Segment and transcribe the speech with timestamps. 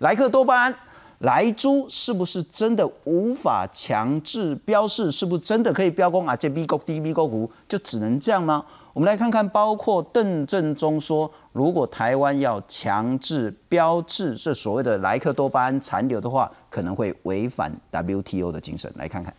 [0.00, 0.74] 莱克多巴胺。
[1.20, 5.12] 莱猪是不是真的无法强制标示？
[5.12, 6.34] 是不是真的可以标公啊？
[6.34, 8.64] 这 B 股 D B 股就只能这样吗？
[8.94, 18.90] 我们来看看，包括邓正中说，如果台湾要强制标志这所谓的莱克多巴胺残留的话，可能会违反 WTO 的精神。
[18.96, 19.34] 来看看。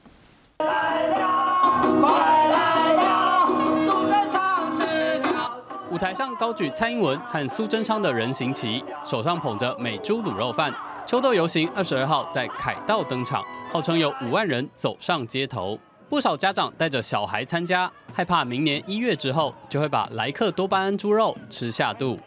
[0.59, 2.70] 来了，快来
[5.91, 10.73] 舞台上高举蔡英文和苏贞昌的人形旗，手上捧着美猪卤肉饭。
[11.05, 15.77] 秋豆游行二十二号在凯道登场，号称有五万人走上街头，
[16.09, 22.17] 不少家长带着小孩参加，害怕明年一月之后就会把莱克多巴胺猪肉吃下肚。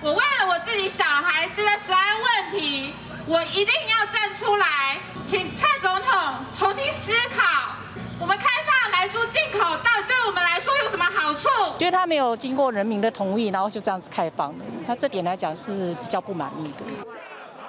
[0.00, 2.94] 我为了我自己小孩子的食安问题，
[3.26, 6.12] 我一定要站出来，请蔡总统
[6.54, 7.74] 重新思考，
[8.18, 11.50] 我们看放来猪进口到底对我们来说有什么好处？
[11.84, 17.06] 觉得他没有经过人民的同意，然后就这样子开放了，那这点来讲是比较不满意的。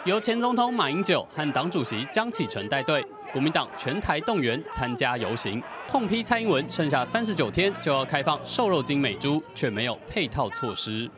[0.06, 11.12] 由前总统马英九和党主席江启臣带队，国民党全台动员参加游行，痛批蔡英文剩下三十九天就要开放瘦肉精美猪，却没有配套措施。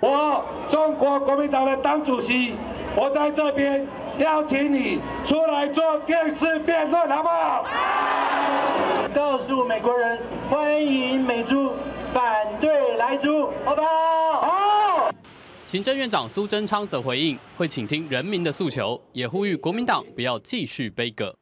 [0.00, 2.54] 我中国国民党的党主席，
[2.96, 3.86] 我在这边
[4.20, 7.66] 邀请你出来做电视辩论，好不好？
[9.14, 11.61] 告诉美国人，欢迎美猪，
[12.12, 13.88] 反对来租，好不好？
[14.42, 15.10] 好。
[15.64, 21.34] 行政院长苏贞昌则回应，会倾听人民的诉求，也呼吁国民党不要继续悲歌。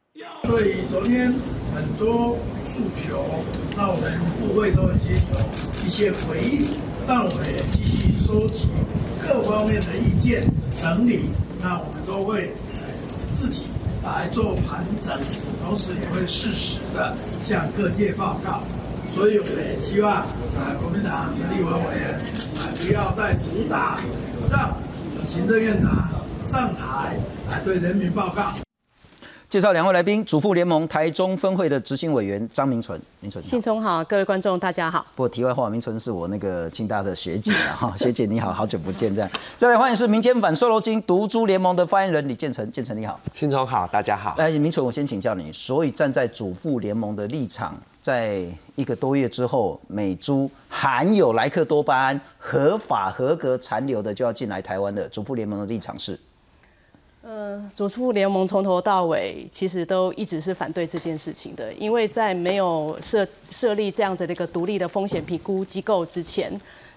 [0.43, 1.33] 对昨天
[1.75, 2.37] 很多
[2.71, 3.21] 诉求，
[3.75, 6.65] 那我们部会都已经有一些回应，
[7.05, 8.69] 但我们也继续收集
[9.21, 10.47] 各方面的意见，
[10.81, 11.25] 整理，
[11.61, 12.51] 那我们都会
[13.35, 13.65] 自己
[14.05, 15.19] 来做盘整，
[15.61, 18.63] 同时也会适时的向各界报告。
[19.13, 20.25] 所以我们也希望啊，
[20.81, 22.13] 国民党的立法委员
[22.55, 23.99] 啊，不要再主打
[24.49, 24.73] 让
[25.27, 26.09] 行政院长
[26.47, 27.17] 上台
[27.49, 28.53] 来对人民报告。
[29.49, 35.05] 介绍两位来宾，主妇联盟台中分会的执行委员张明纯，明纯，信聪好，各位观众大家好。
[35.13, 39.29] 不过题外话，明纯是我那个清大的学姐啊，哈，学姐你好，好久不见，这样。
[39.57, 44.35] 再来欢迎是民间反瘦肉精毒猪联盟的发言人李建成，建成你好，信聪好，大家好。
[44.37, 48.43] 来，明纯，我先请教你，所以站在主妇联盟的立场，在
[48.75, 56.19] 一个多月之后，美猪含有莱克多巴胺合法合格残留的就要进来台湾的，主妇联盟的立场是？
[57.23, 66.51] 呃，主妇联盟从头到尾其实都一直是反对这件事情的，因为在没有设设立这样子的一个独立的风险评估机构之前，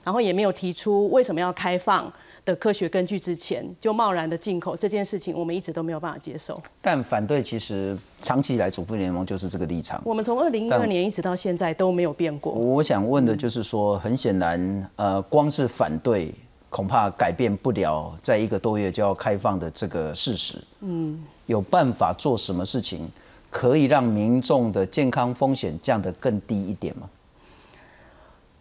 [0.05, 2.13] 然后也没有提出为什么要开放
[2.45, 6.57] 的科学根据之前，就贸然的进口这件事情，我们一直都没有办法接受。
[6.81, 10.01] 但反对其实长期以来主妇联盟就是这个立场。
[10.05, 12.53] 我们从二零一二年一直到现在都没有变过。
[12.53, 16.33] 我想问的就是说，很显然，呃，光是反对。
[16.71, 20.59] 恐怕改变不了，在一个多月就要开放的这个事实。
[20.81, 23.09] 嗯，有办法做什么事情，
[23.49, 27.09] 可以让民众的健康风险降得更低一点吗？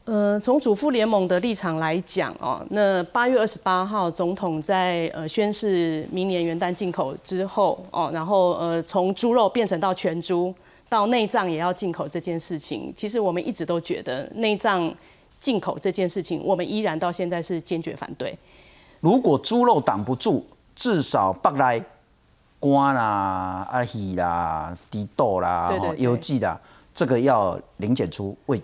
[0.06, 10.53] 呃，从主妇联盟的立场来讲哦，那八月二十八号总统在呃宣誓明年元旦进口之后哦，然后呃从猪肉变成到全猪，
[10.90, 14.94] 到内脏也要进口这件事情，其实我们一直都觉得内脏。
[15.40, 18.34] 进口这件事情，我们依然到现在是坚决反对。
[19.02, 20.42] 如果猪肉挡不住，
[20.74, 21.84] 至少北来
[22.59, 26.58] 瓜啦、阿喜啦、低豆啦、油剂啦，
[26.94, 28.34] 这个要零检出。
[28.46, 28.62] 喂，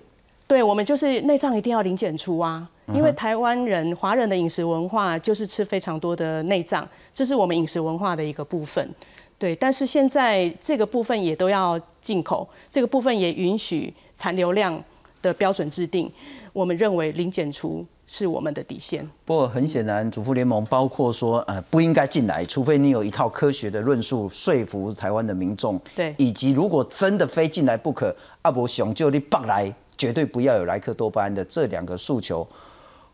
[0.49, 8.89] 对，我们就是内脏一定要零检出啊，因为台湾人、华人的饮食文化就是吃非常多的内脏，这是我们饮食文化的一个部分。
[9.37, 14.83] 对，但是现在这个部分也都要进口，这个部分也允许残留量
[15.21, 16.11] 的标准制定。
[16.51, 19.07] 我们认为零检出是我们的底线。
[19.25, 25.79] 不过很显然，主妇联盟包括说，呃，不应该进来，除非你有一套科学的论述说服台湾的民众。
[25.95, 32.47] 对，以及如果真的非进来不可，阿伯雄就你放来，绝对不要有莱克多巴胺的这两个诉求，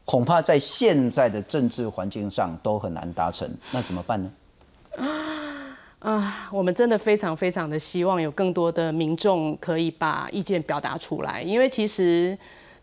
[0.05, 3.49] 恐怕在现在的政治环境上都很难达成。
[3.71, 4.31] 那怎么办呢？
[5.99, 12.37] 啊，我们真的非常非常的希望有更多的民众可以把意见表达出来，因为其实。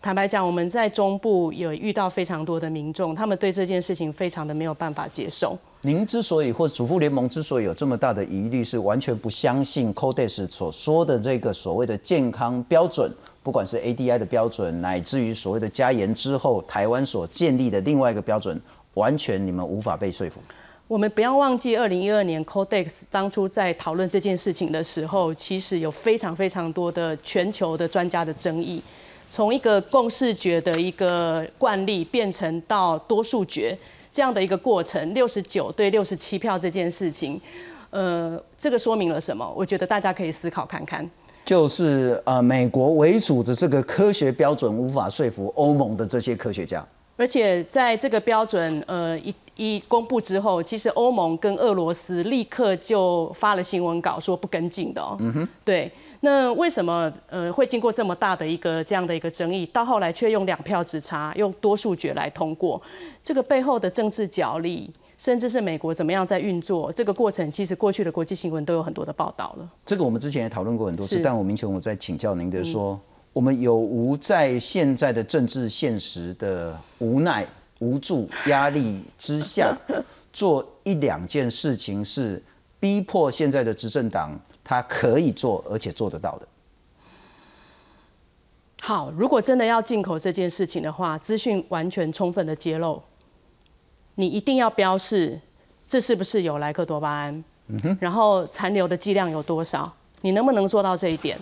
[0.04, 5.56] 坦白讲，我们在中部有遇到非常多的民众，他们对这件事情非常的没有办法接受。
[5.82, 13.08] 您之所以或主妇联盟之所以有这么大的疑虑，是完全不相信 Codes 所说的这个所谓的健康标准，
[13.42, 18.60] 不管是 ADI 的标准，乃至于所谓的加严之后台湾所建立的另外一个标准，
[18.94, 20.40] 完全你们无法被说服。
[20.88, 28.82] 我们不要忘记，二零一二年 Codex 当初在讨论这件事情的时候，其实有非常非常多的全球的专家的争议。
[29.30, 33.76] 从一个共视觉的一个惯例变成到多数决，
[34.12, 37.40] 这样的一个过程，六十九对六十七票这件事情，
[37.88, 39.50] 呃，这个说明了什么？
[39.56, 41.08] 我觉得大家可以思考看看。
[41.44, 46.86] 就是呃，美国为主的这个科学标准无法说服欧盟的这些科学家，
[47.16, 55.16] 而且在这个标准呃一一公布之后，其实欧盟跟俄罗斯立刻就发了新闻稿说不跟进的哦。
[55.20, 55.90] 嗯哼，对。
[56.20, 62.80] 那为什么呃会经过这么大的一个这样的一个争议，到后来却用两票之差用多数决来通过？
[63.22, 64.90] 这个背后的政治角力。
[65.18, 69.70] 甚至是美国怎么样在运作这个过程，其实过去的国际新闻都有很多的报道了。
[69.86, 72.98] 这个我们之前也讨论过很多次，但我明确我在请教您的说，
[73.32, 77.46] 我们有无在现在的政治现实的无奈、
[77.78, 79.74] 无助、压力之下，
[80.32, 82.42] 做一两件事情是
[82.78, 86.48] 逼迫现在的执政党他可以做而且做得到的？
[88.82, 93.02] 好，如果真的要进口这件事情的话，资讯完全充分的揭露。
[94.16, 95.40] 你一定要标示
[95.88, 97.44] 这是不是有莱克多巴胺，
[97.98, 99.90] 然后残留的剂量有多少？
[100.20, 101.38] 你能不能做到这一点？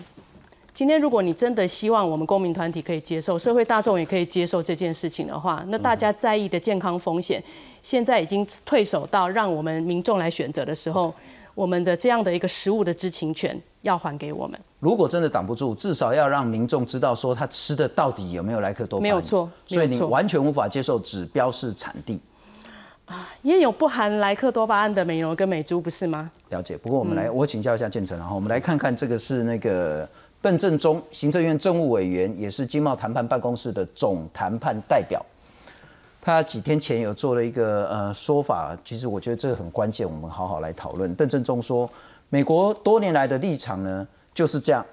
[0.72, 7.42] 今天如果你真的希望我们公民团体可以接受，社会大众也可以接受这件事情的话，那大家在意的健康风险，
[7.82, 11.12] 现在已经退守到让我们民众来选择的时候，
[11.54, 14.58] 我们的这样的一个食物的知情权要还给我们。
[14.78, 19.02] 如果真的挡不住，至少要让民众知道说他吃的到底有没有莱克多巴胺。
[19.02, 22.20] 没有错，所以你完全无法接受指标是产地。
[23.42, 26.30] 也有不含莱克多巴胺的美容跟美猪，不是吗？
[26.50, 26.76] 了解。
[26.76, 30.08] 不过我们来，我请教一下建成，然后我们来看看这个是那个
[30.42, 35.24] 邓正中，行政院政务委员，也是经贸谈判办公室的总谈判代表。
[36.22, 41.14] 他几天前有做了一个呃说法，其实我觉得这个很关键，我们好好来讨论。
[41.14, 41.88] 邓正中说，
[42.28, 44.84] 美国多年来的立场呢就是这样。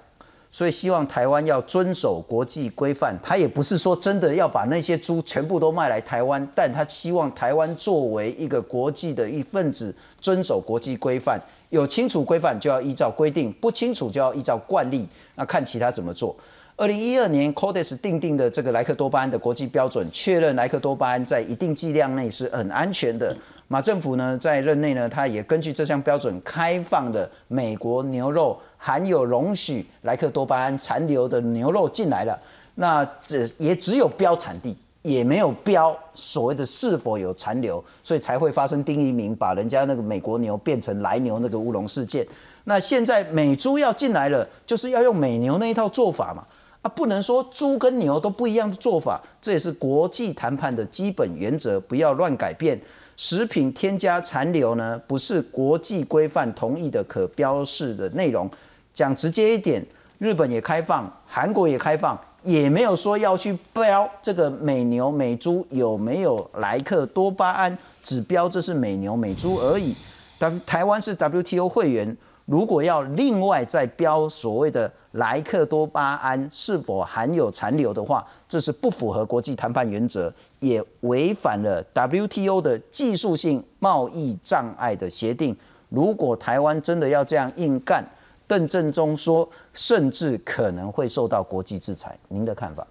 [0.50, 16.34] 所以希望台湾要遵守国际规范，他也不是说真的要把那些猪全部都卖来台湾，但他希望台湾作为一个国际的一份子，遵守国际规范，有清楚规范就要依照规定，不清楚就要依照惯例，那看其他怎么做。
[16.76, 23.36] 二零一二年 Codex 定定的这个莱克多巴胺的国际标准，确认莱克多巴胺在一定剂量内是很安全的。
[23.66, 32.38] 马政府呢在任内呢，他也根据这项标准，开放的美国牛肉含有容许莱克多巴胺残留的牛肉进来了。
[32.76, 42.26] 那只也只有标产地，也没有标所谓的是否有残留，所以才会发生丁一鸣把人家那个美国牛变成来牛那个乌龙事件。
[42.64, 46.44] 那现在美猪要进来了，就是要用美牛那一套做法嘛。
[46.82, 52.80] 啊，不能说猪跟牛都不一样的做法，这也是国际谈判的基本原则，不要乱改变。
[53.18, 58.48] 食品添加残留呢，不是国际规范同意的可标示的内容。
[58.94, 59.84] 讲直接一点，
[60.18, 69.96] 日本也开放，韩国也开放，也没有说要去标这个美牛美猪有没有莱克多巴胺，只标这是美牛美猪而已。
[70.38, 72.16] 当台湾是 WTO 会员。
[72.48, 85.54] 如果要另外再标所谓的莱克多巴胺是否含有残留的话，这是不符合国际谈判原则，也违反了 WTO 的技术性贸易障碍的协定。
[85.90, 88.02] 如果台湾真的要这样硬干，
[88.46, 92.18] 邓正中说，甚至可能会受到国际制裁。
[92.28, 92.86] 您的看法？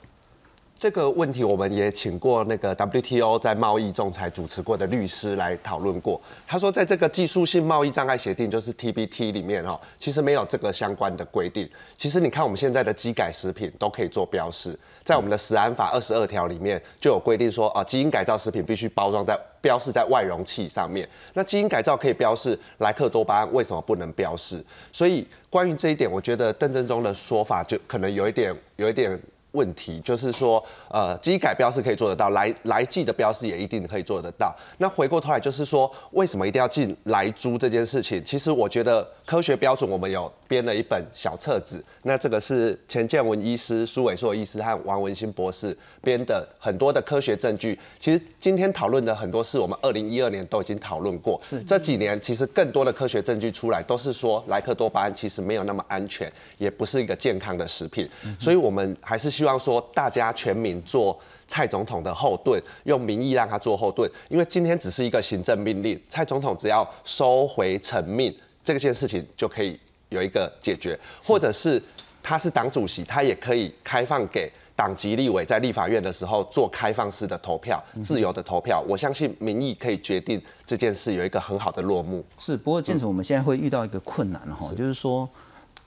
[0.80, 6.22] 这个问题我们也请过那个 WTO 在贸易仲裁主持过的律师来讨论过。
[6.46, 11.68] 他说，在这个技术性贸易障碍协定，就是 TBT 里面哈，其实没有这个相关的规定。
[11.96, 21.10] 其实你看我们现在的基改食品都可以做标示，在我们的食安法二十二条里面就有规定说，啊，基因改造食品必须包装在标示在外容器上面。
[21.34, 24.64] 那基因改造可以标示莱克多巴胺，为什么不能标示？
[24.92, 29.20] 所以关于这一点，我觉得邓正中的说法就可能有一点，有一点。
[29.58, 34.56] 问题就是说，呃，机改标是可以做得到，来来记的标示也一定可以做得到。
[34.78, 38.24] 那回过头来就是说，为什么一定要进来租这件事情？
[38.24, 47.78] 其实我觉得科学标准我们有编了一本小册子，那这个是钱建文医师、苏伟硕医师和王文新博士编的很多的科学证据。
[47.98, 51.42] 其实今天讨论的很多事，我们二零一二年都已经讨论过。
[51.44, 58.08] 是这几年其实更多的科学证据出来，都是说莱克多巴胺其实没有那么安全，也不是一个健康的食品。
[58.40, 59.47] 所以我们还是希望。
[59.48, 71.82] 希望说大家全民做蔡总统的后盾，用民意让他做后盾，因为今天只是一个行政命令，蔡总统只要收回成命，这件事情就可以有一个解决，或者是
[72.22, 78.84] 他是党主席，他也可以开放给党籍立委在立法院的时候做开放式的投票，自由的投票。
[78.86, 82.22] 我相信民意可以决定这件事有一个很好的落幕。
[82.38, 85.30] 是，不过建成我们现在会遇到一个困难哈，就是说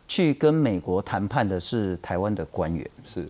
[0.08, 3.28] 去跟美国谈判的是台湾的官员，是。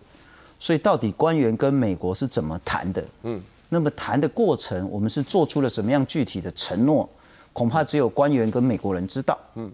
[0.61, 3.03] 所以到底官员跟美国是怎么谈的？
[3.23, 7.09] 嗯，那么谈的过程，我们是做出了什么样具体的承诺？
[7.51, 9.35] 恐怕只有官员跟美国人知道。
[9.55, 9.71] 嗯，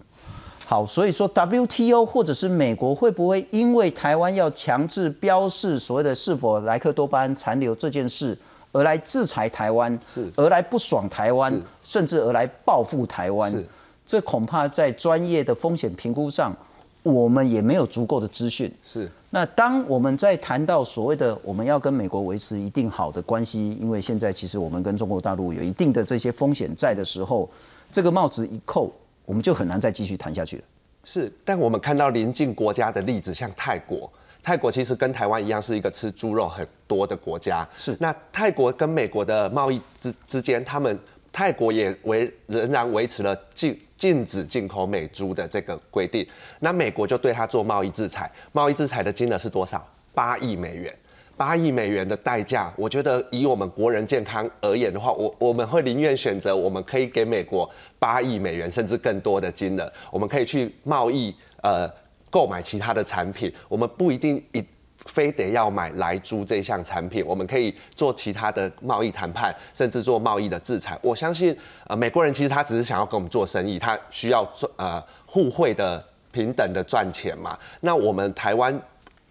[0.64, 8.36] 好，所以说 WTO 或者是美国会不会因为台湾要强制标示所谓的是否莱克多巴胺残留这件事，
[8.72, 13.66] 而来制裁台湾，是而来不爽台湾，甚至而来报复台湾是？
[14.06, 16.56] 这恐怕在专业的风险评估上，
[17.02, 18.72] 我们也没有足够的资讯。
[18.82, 27.48] 是那当我们在谈到所谓的我们要跟美国维持一定好的关系，因为现在其实我们跟中国大陆有一定的这些风险在的时候，
[27.92, 28.90] 这个帽子一扣，
[29.26, 30.62] 我们就很难再继续谈下去了。
[31.04, 34.10] 是，但我们看到邻近国家的例子，像泰国，
[34.42, 37.68] 泰国其实跟台湾一样是一个吃猪肉很多的国家。
[37.76, 40.98] 是那泰国跟美国的贸易之之间，他们
[41.30, 46.26] 泰国也维仍然维持了禁禁止进口美猪的这个规定。
[46.60, 49.86] 那美国就对他做贸易制裁，贸易制裁的金额是多少？
[50.14, 50.90] 八亿美元。
[51.36, 61.88] 八亿美元的代价，我觉得以我们国人健康而言的话，我我们会宁愿选择我们可以给美国八亿美元甚至更多的金额，我们可以去贸易呃
[62.28, 64.60] 购买其他的产品，我们不一定一
[65.06, 70.98] 非得要买来猪这项产品，我们可以做其他的贸易谈判，甚至做贸易的制裁。
[71.02, 77.58] 我相信呃美国人其实他只是想要跟我们做生意，他需要做呃互惠的平等的赚钱嘛。
[77.80, 78.78] 那我们台湾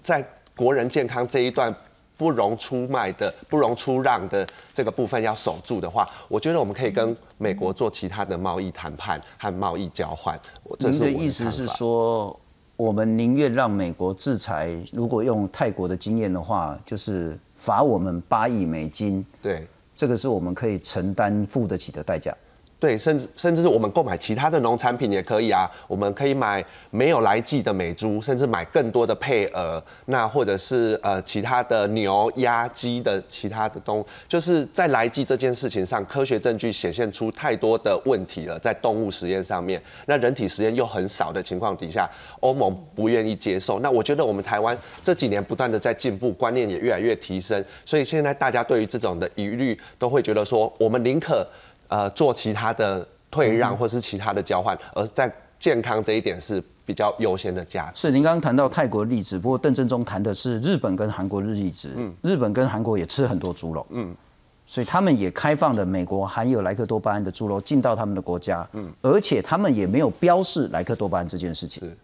[0.02, 1.74] 在国人健康这一段
[2.18, 10.40] 不容出卖的、不容出让的这个部分要守住的话，我觉得我们可以跟美国做其他的贸易谈判和贸易交换。
[10.64, 12.40] 我这您的意思是说，
[12.78, 19.68] 我们宁愿让美国制裁，如果用泰国的经验的话，就是罚我们八亿美金，对。
[19.96, 22.32] 这个是我们可以承担付得起的代价。
[22.80, 42.08] 对，甚至甚至是我们购买其他的农产品也可以啊，我们可以买没有来季的美猪，甚至买更多的配额，那或者是呃其他的牛、鸭、鸡的其他的东，就是在来季这件事情上，科学证据显现出太多的问题了，在动物实验上面，那人体实验又很少的情况底下，
[42.42, 43.80] 欧盟不愿意接受。
[43.80, 51.44] 那我觉得我们台湾这几年不断的在进步，观念也越来越提升，所以现在大家对于这种的疑虑都会觉得说，我们宁可。
[51.88, 58.02] 呃做其他的退让或是其他的交换，而在健康这一点是比较优先的价值。
[58.02, 61.92] 是您刚刚谈到泰国的例子，不过邓正中谈的是日本跟韩国的例子。
[61.96, 63.86] 嗯，日本跟韩国也吃很多猪肉。
[63.90, 64.16] 嗯，
[64.66, 68.68] 所以他们也开放了美国含有莱克多巴胺的猪肉进到他们的国家。
[68.74, 71.88] 嗯，而且他们也没有标示莱克多巴胺这件事情。
[71.88, 71.98] 是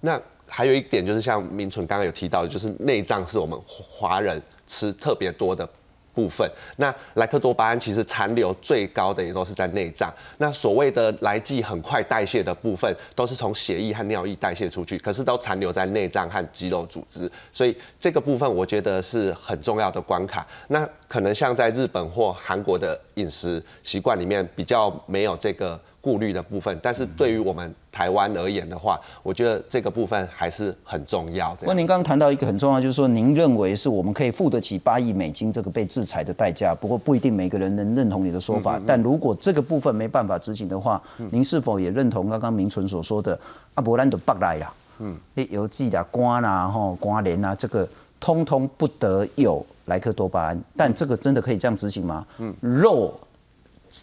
[0.00, 5.68] 那还有一点就是像明纯刚刚有提到的，就是内脏是我们华人吃特别多的。
[6.16, 10.10] 部分，那莱克多巴胺其实残留最高的也都是在内脏。
[10.38, 17.30] 那所谓的来剂很快代谢的部分，都是从血液和尿液代谢出去，可是都残留在内脏和肌肉组织。
[17.52, 20.46] 所以这个部分我觉得是很重要的关卡。
[20.68, 25.78] 那可能像在日本或韩国的饮食习惯里面比较没有这个。
[26.06, 31.52] 顾虑的部分，但是对于我们台湾而言的话，我觉得这个部分还是很重要。
[31.56, 36.72] 不过您刚刚谈到一个很重要，就是说您认为是我们可以付得起八亿美金这个被制裁的代价。
[36.72, 38.80] 不过不一定每个人能认同你的说法。
[38.86, 43.36] 但如果这个部分没办法执行的话，您是否也认同刚刚明纯所说的
[43.74, 44.72] 阿伯兰的北来呀？
[45.00, 45.18] 嗯，
[45.50, 47.88] 邮寄的瓜啦、吼瓜联啊，这个
[48.20, 50.62] 通通不得有莱克多巴胺。
[50.76, 52.24] 但这个真的可以这样执行吗？
[52.38, 53.12] 嗯，肉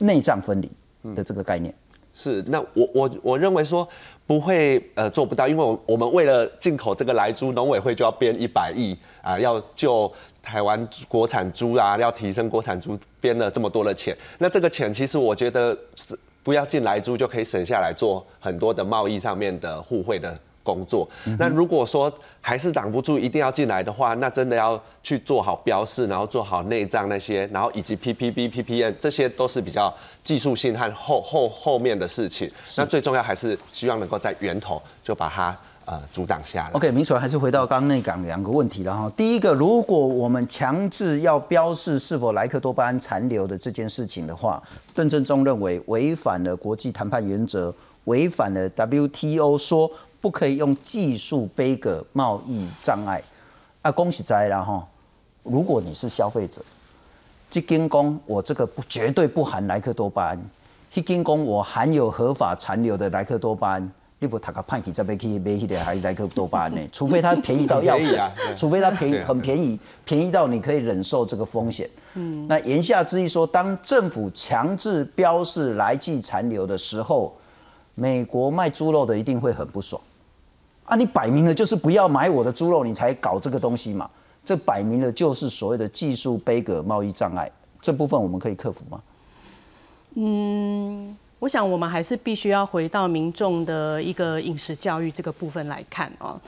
[0.02, 0.70] 内脏分离
[1.16, 1.74] 的这个概念。
[2.14, 3.88] 是，那我我我认为说
[4.28, 14.16] 不会呃做不到，因为我我们为了进口这个来猪，农委会就要编一百亿啊，要救台湾国产猪啊，要提升国产猪，编了这么多的钱。
[14.38, 20.38] 那这个钱其实我觉得是不要进来猪就可以省下来做很多的贸易上面的互惠的。
[20.64, 29.94] 工作，那如果说还是挡不住，一定要进来的话，那真的要去做好标示，然后做好内脏那些，然后以及 PPB、PPN 这些都是比较
[30.24, 32.50] 技术性和后后后面的事情。
[32.78, 35.56] 那最重要还是希望能够在源头就把它
[35.86, 36.70] 呃阻挡下来。
[36.72, 39.12] OK，明楚还是回到刚刚那讲两个问题了哈。
[39.16, 44.62] 第一个，如果我们强制要标示是否莱克多巴胺残留的这件事情的话，
[44.94, 47.74] 邓正中认为违反了国际谈判原则，
[48.06, 49.90] 违反了 WTO 说。
[50.24, 53.22] 不可以用技术背个贸易障碍
[53.82, 53.92] 啊！
[53.92, 54.88] 恭喜在了哈！
[55.44, 56.62] 如果你是消费者，
[57.50, 60.42] 这根工我这个不绝对不含莱克多巴胺，
[60.94, 66.80] 一根工我含有合法残留的莱克多巴胺，你不他个判起这边去买起来还莱克多巴胺呢？
[66.94, 68.18] 除非它便宜到要死，
[68.56, 71.90] 除非它便宜 很便宜，便宜到你可以忍受这个风险。
[72.14, 77.36] 嗯，那言下之意说，当政府强制标示来记残留的时候，
[77.94, 80.02] 美国卖猪肉的一定会很不爽。
[80.86, 84.10] 啊，你摆明了就是不要买我的猪肉，你才搞这个东西嘛？
[84.46, 87.50] 这摆明了就是所谓的技术杯格贸易障碍。
[87.82, 89.02] 这部分我们可以克服吗？
[90.16, 96.40] 嗯，我想我们还是必须要回到民众的一个饮食教育这个部分来看啊。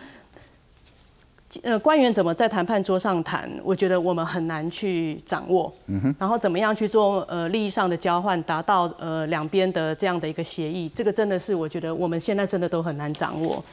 [1.63, 3.49] 呃，官员怎么在谈判桌上谈？
[3.63, 5.73] 我觉得我们很难去掌握。
[5.87, 6.15] 嗯哼。
[6.19, 10.91] 然后怎么样去做呃利益上的交换，达到呃两边的这样的一个协议？
[10.93, 13.63] 这个真的是我觉得我们现在真的都很难掌握。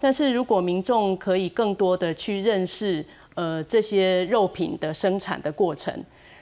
[0.00, 5.92] 但是如果民众可以更多的去认识呃这些肉品的生产的过程。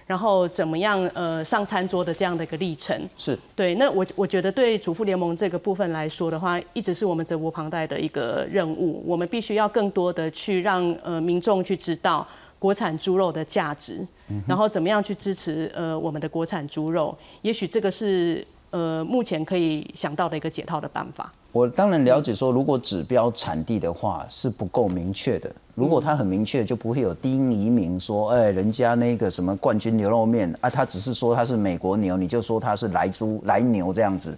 [0.07, 1.03] 然后怎么样？
[1.15, 3.75] 呃，上餐桌的这样的一个历程是对。
[3.77, 9.03] 那我我觉得对主妇联盟这个部分来说的话，一直是我们责无旁贷的一个任务。
[9.07, 12.27] 我们必须要更多的去让呃民众去知道
[12.59, 14.07] 国产猪肉的价值，
[14.47, 17.17] 然后怎么样去支持呃我们的国产猪肉。
[17.41, 21.33] 也许这个是呃目前可以想到的一个解套的办法。
[21.53, 25.49] 我当然了解说，如果指标产地的话是不够明确的。
[25.77, 34.37] 如果它很明确，就不会有丁移民说，哎，人家那个什么冠军牛肉面啊，他只是说它是美国牛，你就说它是来猪来牛这样子。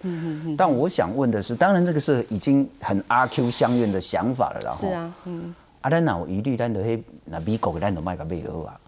[0.59, 8.79] 但我想问的是，当然这个是已经很阿 Q 相愿的想法了，然后是啊，嗯，啊，咱有疑虑，咱就去那美国，咱就卖个美罗啊。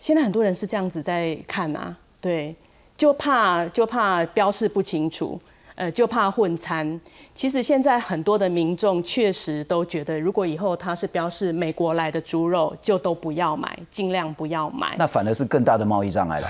[0.00, 2.54] 现在很多人是这样子在看啊，对，
[2.96, 5.40] 就怕就怕标示不清楚。
[5.74, 6.98] 呃，就怕混餐。
[7.34, 14.96] 其实现在很多的民众确实都觉得，如果以后它是标示美国来的猪肉，就都不要买，尽量不要买。
[14.96, 16.48] 那反而是更大的贸易障碍了。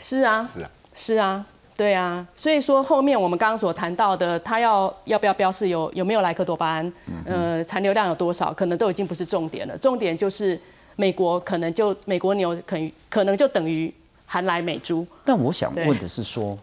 [0.00, 1.46] 是啊，是啊，是啊，
[1.76, 2.26] 对啊。
[2.34, 6.92] 所以说后面我们刚刚所谈到的，它要要不要标示有有没有莱克多巴胺，
[7.26, 9.76] 呃，残留量有多少，可能都已经不是重点了。
[9.76, 10.58] 重点就是
[10.96, 12.78] 美国可能就美国牛可
[13.10, 13.92] 可能就等于
[14.32, 15.06] 含来美猪。
[15.26, 16.56] 但我想问的是说。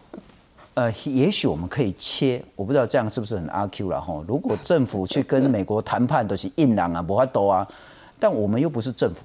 [0.76, 4.24] 呃，也许我们可以切，我不知道这样是不是很阿 Q 了哈。
[4.26, 7.68] 如果政府去跟美国谈判都是硬朗啊，不法多啊，
[8.18, 9.18] 但我们又不是政府，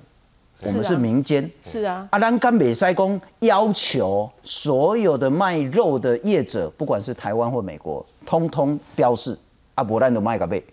[0.67, 1.49] 我们是民间。
[1.63, 2.09] 是啊。
[2.11, 9.39] 阿兰甘美塞公要求所有的卖肉的业者，不管是台湾或美国，通通标示
[9.77, 10.65] 阿伯兰的麦个贝。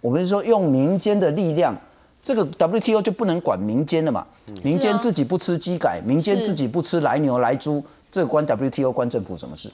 [0.00, 1.76] 我们是说用民间的力量，
[2.24, 4.26] 这个 WTO 就不能管民间的嘛？
[4.62, 9.70] 民间自己不吃鸡改，民间自己不吃来牛来猪，这关 WTO 关政府什么事？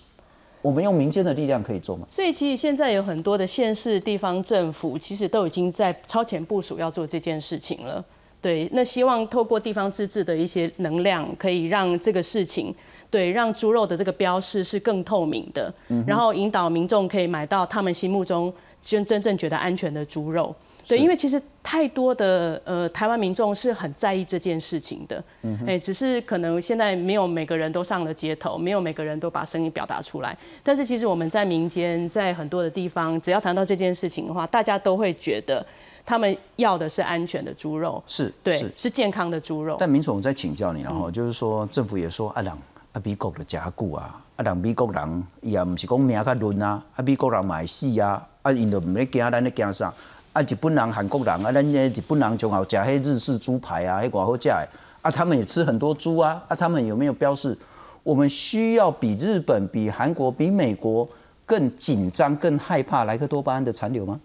[0.61, 2.05] 我们用民间的力量可以做吗？
[2.11, 8.05] 所以其实现在有很多的县市地方政府，其实都已经在超前部署要做这件事情了。
[8.43, 12.75] 对，那希望透过地方自治的一些能量，可以让这个事情，
[13.09, 15.73] 对，让猪肉的这个标示是更透明的，
[16.05, 20.53] 然后引导民众可以买到他们心目中真真正觉得安全的猪肉。
[20.91, 30.37] 对，因为其实太多的呃台湾民众是很在意这件事情的，嗯哎，只是可能现在没有每个人都上了街头，没有每个人都把声音表达出来。
[30.65, 35.65] 但是其实我们在民间，在很多的地方，只要谈到这件事情的话，大家都会觉得
[36.05, 39.77] 他们要的是安全的猪肉，是对，是健康的猪肉。
[39.79, 42.59] 但明总，我再请教你，然后就是说政府也说，阿郎
[42.95, 49.95] 阿美国的加固啊，阿郎美国人也唔是讲命较论啊，啊美国人买死啊，啊因都唔咧惊，咱咧惊啥？
[50.33, 54.69] 啊，日本人、韩国人啊，咱日本人仲好食迄日式猪排啊，迄寡好食的
[55.03, 57.57] 啊，他们也吃很多猪啊，啊，他们有没有标示？
[58.03, 61.09] 我们需要比日本、比韩国、比美国
[61.45, 64.21] 更紧张、更害怕莱克多巴胺的残留吗？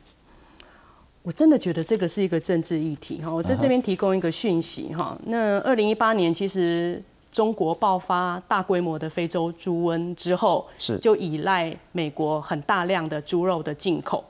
[1.24, 3.34] 我真的觉得这个是一个政治议题哈。
[3.34, 5.18] 我在这边提供一个讯息哈。
[5.26, 14.24] 那二零一八年其实中国爆发大规模的非洲猪瘟之后，是就依赖美国很大量的猪肉的进口。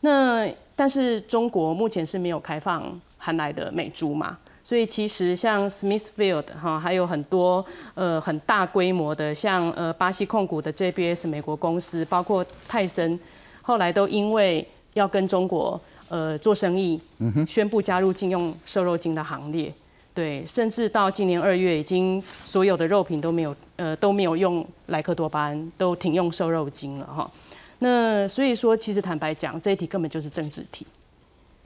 [0.00, 2.84] 那但是中国目前是没有开放
[3.16, 7.64] 含来的美猪嘛，所以其实像 Smithfield 哈，还有很多
[7.94, 13.18] 呃很大规模的，像呃巴西控股的 JBS 美国公司，包括泰森，
[13.60, 14.64] 后来都因为
[14.94, 17.00] 要跟中国呃做生意，
[17.44, 19.74] 宣布加入禁用瘦肉精的行列。
[20.14, 27.28] 对，甚至到今年二月，已经所有的肉品都没有呃都没有用莱克多巴胺，都停用瘦肉精了哈。
[27.80, 30.86] 那所以说，其实坦白讲，这一题根本就是政治题。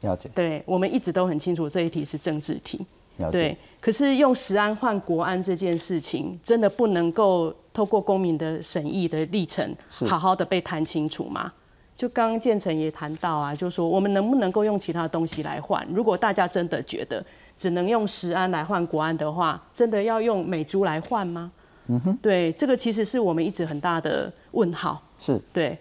[0.03, 0.29] 了解。
[0.35, 2.85] 对，我们一直都很清楚这一题是政治题。
[3.19, 3.39] 了解。
[3.39, 9.75] 对，可是用食安换国安这件事情，真的不能够透过公民的审议的历程，
[10.07, 11.53] 好好的被谈清楚吗？
[11.95, 15.87] 就刚刚建成也谈到啊，就是说我们能不能够用其他东西来换？
[15.93, 17.25] 如果大家真的觉得
[17.57, 21.53] 只能用食安来换国安的话，真的要用美猪来换吗？
[21.87, 22.19] 嗯哼。
[22.21, 25.01] 对，这个其实是我们一直很大的问号。
[25.21, 25.41] 是。
[25.53, 25.79] 对。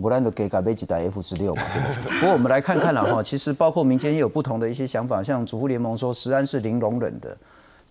[0.00, 1.62] 不然就给改杯几台 F 十六嘛。
[2.20, 7.36] 不过我们来看看了哈，其实包括民间也有不同的一些想法，像主妇联盟说食安是零容忍的，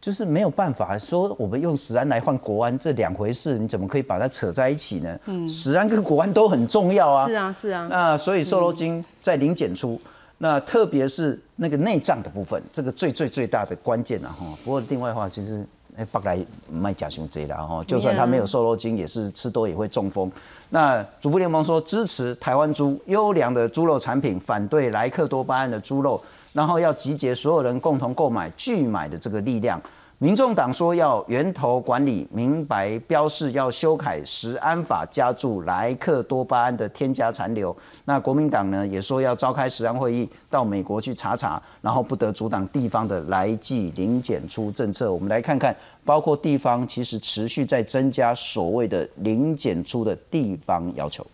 [0.02, 5.19] 就是没有办法说我们用食安来换国安这两回事，你怎么可以把它扯在一起呢？
[5.26, 7.26] 嗯，食安跟国安都很重要啊。
[7.28, 7.88] 是啊，是啊。
[7.89, 10.00] 那所以瘦肉精在零检出，
[10.38, 14.45] 那特别是那个内脏的部分，这个最最最大的关键了哈。
[14.63, 15.65] 不过另外的话，其实
[16.00, 20.32] 哎，北来卖假胸贼了哈，就算他没有瘦肉精，也是吃多也会中风。
[20.70, 26.22] 那主妇联盟说支持台湾猪优良的猪肉产品，反对莱克多巴胺的猪肉，
[26.54, 29.82] 然后要集结所有人共同购买拒买的这个力量。
[30.21, 37.73] 民众党说要源头管理，明白标示，要修改食安法，加注莱克多巴胺的添加残留。
[38.03, 45.10] 那国民党呢也说要召开食安会议，到美国去查查，然后不得阻挡地方的来剂零检出政策。
[45.10, 51.25] 我们来看看，包括地方其实持续在增加所谓的零检出的地方要求。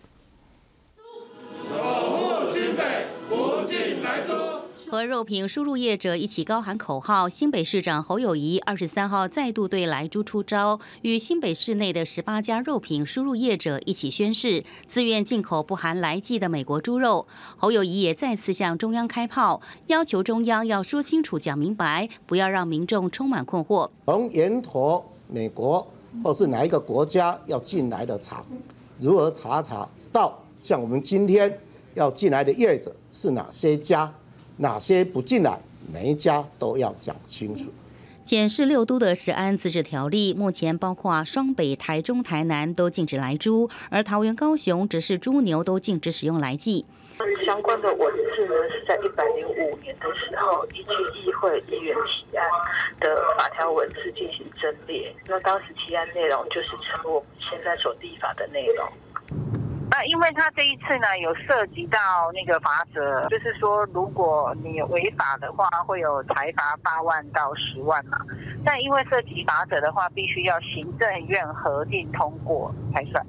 [4.76, 17.26] 和肉品输入业者一起高喊口号，新北市长侯友谊二十三号再度对来猪出招，与新北市内的十八家肉品输入业者一起宣誓，自愿进口不含来剂的美国猪肉。
[17.56, 23.88] 侯友谊也再次向中央开炮，要求中央要说清楚、讲明白，不要让民众充满困惑。
[24.04, 25.86] 从源头美国
[26.22, 28.44] 或是哪一个国家要进来的厂，
[29.00, 31.58] 如何查查到像我们今天
[31.94, 34.12] 要进来的业者是哪些家？
[34.58, 35.58] 哪些不进来，
[35.92, 37.70] 每一家都要讲清楚。
[38.22, 46.84] 检视六都的食安自治条例，目前包括双北、台中、台南都禁止来猪，而桃园、高雄只是猪牛都禁止使用来剂。
[47.46, 52.44] 相关的文字呢，是在一百零五年的时候，依据议会议员提案
[52.98, 55.14] 的法条文字进行增列。
[55.26, 58.88] 那当时提案内容就是成我们现在所立法的内容。
[59.88, 61.98] 那因为他这一次呢，有涉及到
[62.34, 68.18] 那个法则，就是说，如果你违法的话，会有财罚八万到十万嘛。
[68.64, 73.24] 但因为涉及法则的话，必须要行政院核定通过才算。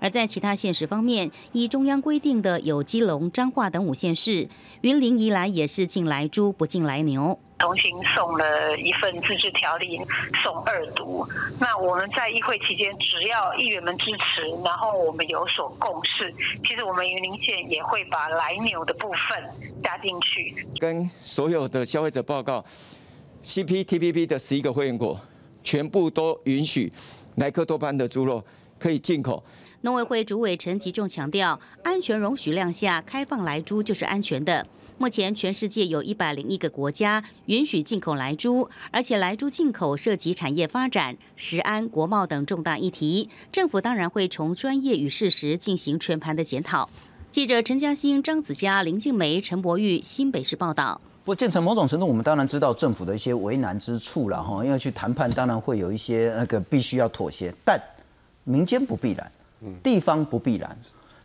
[0.00, 4.48] 而在其他县市方面，以中央规定的有基隆、彰化等五县市，
[4.82, 7.38] 云林、宜兰也是进来猪不进来牛。
[7.58, 9.98] 重新送了一份自治条例
[10.42, 11.26] 送二读，
[11.58, 20.66] 那我们在议会期间，只要议员们支持，然后我们有所共识，其实我们云林县也会把来牛的部分加进去。
[20.78, 22.62] 跟所有的消费者报告
[23.42, 25.18] ，CPTPP 的十一个会员国
[25.64, 26.92] 全部都允许
[27.36, 28.44] 莱克多巴胺的猪肉
[28.78, 29.42] 可以进口。
[29.80, 34.66] 农委会主委陈吉仲强调，安全容许量下开放来猪就是安全的。
[34.98, 46.88] 目前全世界有一百零一个国家允许进口来猪，而且来猪进口涉及产业发展、食安、国贸等重大议题，政府当然会从专业与事实进行全盘的检讨。
[47.30, 50.98] 记者陈嘉欣、张子佳、林静梅、陈博玉，新北市报道。
[51.24, 57.78] 不过建成某种程度，我们当然知道政府的一些为难之处了哈，因为去谈判当然会有一些那个必须要妥协，但
[58.44, 59.30] 民间不必然，
[59.82, 60.74] 地方不必然。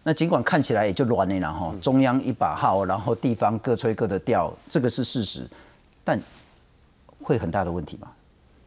[0.04, 5.48] 那尽管看起来也就乱了哈，中央一把号，然后地方各吹各的调，这个是事实，
[6.04, 6.20] 但
[7.22, 8.08] 会很大的问题吗？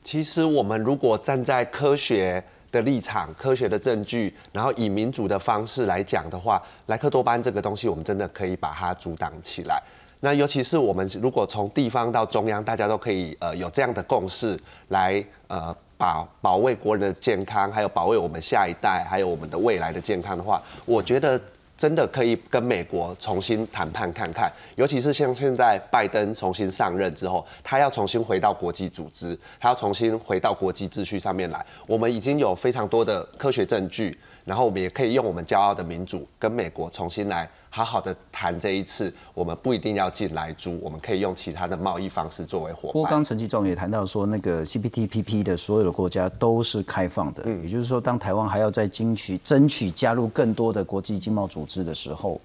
[0.04, 9.82] 其实我们如果站在科学的立场、科学的证据，然后以民主的方式来讲的话，莱克多巴胺这个东西，我们真的可以把它阻挡起来。
[10.20, 14.56] 那尤其是我们如果从地方到中央，大家都可以呃有这样的共识
[14.88, 15.76] 来呃。
[16.04, 21.40] 把保卫国人的健康，还有保卫我们下一代，还有我们的未来的健康的话，我觉得
[21.78, 24.52] 真的可以跟美国重新谈判看看。
[24.76, 31.64] 尤其是像现在拜登重新上任之后，他要重新回到国际组织，他要重新回到国际秩序上面来。
[31.86, 34.14] 我们已经有非常多的科学证据，
[34.44, 37.48] 然后我们也可以用我们骄傲的民主跟美国重新来。
[37.74, 42.92] 好好的谈这一次，我们不一定要进来租，我们可以用其他的贸易方式作为伙伴。
[42.92, 52.40] 不过刚陈其仲也谈到说，那个 CPTPP 的所有的国家都是开放的，也就是说，当台湾还要再争取争取加入更多的国际经贸组织的时候，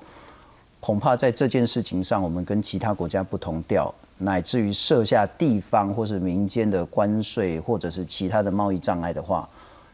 [0.80, 9.48] 恐怕在这件事情上，我们跟其他国家不同调，乃至于设下地方或是民间的关税，或者是其他的贸易障碍的话，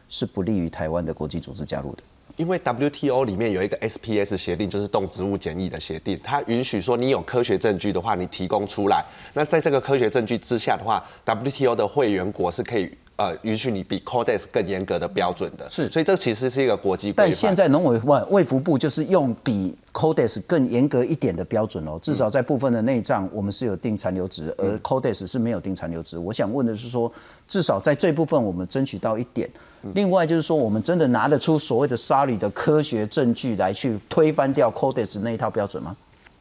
[0.08, 2.02] 是不利于台湾的国际组织加入的。
[2.36, 9.04] 因为 WTO 里面有一个 SPS 协定，就是动植物检疫的协定，它允许说你有科学证据的话，你提供出来。
[9.32, 12.90] 那在这个科学证据之下的话，WTO 的会员国是可以。
[13.16, 17.12] 呃，允许你比 Codex 更严格的标准的，是，所以这其实是一个国际。
[17.12, 26.18] 但现在农委卫卫福部就是用比 Codex 更严格一点的标准哦，至少在部分的内脏，我们是有定残留值，而 Codex 是没有定残留值。
[26.18, 27.10] 我想问的是说，
[27.48, 29.48] 至少在这部分我们争取到一点。
[29.94, 35.96] 另外就是说，我们真的拿得出所谓的沙里的科学证据来去推翻掉 Codex 那一套标准吗？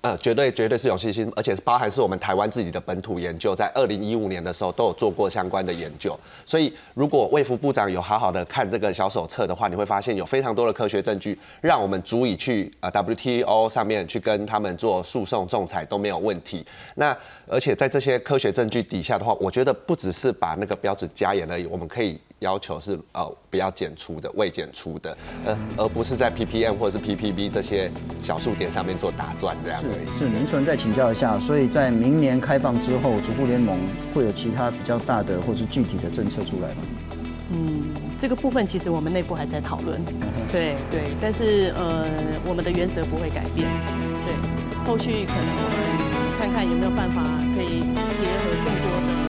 [0.06, 6.16] 呃，绝对绝对是有信心，而且包含是我们台湾自己的本土研究，在二零一五年的时候都有做过相关的研究。
[6.46, 16.64] 所以，如果卫福部长有好好的看这个小手册的话，你会发现有非常多的科学证据，让我们足以去呃 WTO 上面去跟他们做诉讼仲裁都没有问题。
[16.94, 22.20] 那而且在这些科学证据底下的话，我觉得不只是把那个标准加严而已，我们可以。
[22.40, 27.90] 要求是呃不要检出的未检出的，呃而不是在 ppm 或是 ppb 这些
[28.22, 29.82] 小数点上面做打转这样。
[30.18, 33.78] 是，林存再请教一下，所以在明年开放之后，足部联盟
[34.14, 36.76] 会有其他比较大的或是具体的政策出来吗？
[37.52, 37.84] 嗯，
[38.18, 40.02] 这个部分其实我们内部还在讨论。
[40.52, 42.06] 对对，但是呃
[42.46, 43.68] 我们的原则不会改变。
[44.26, 44.34] 对，
[44.86, 47.22] 后续可能我们看看有没有办法
[47.56, 47.82] 可以
[48.18, 49.15] 结合更多的。